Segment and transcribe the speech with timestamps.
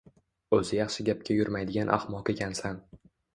[0.57, 2.83] Oʻzi yaxshi gapga yurmaydigan ahmoq ekansan.